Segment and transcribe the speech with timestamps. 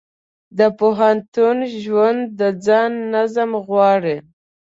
[0.57, 4.17] د پوهنتون ژوند د ځان نظم غواړي.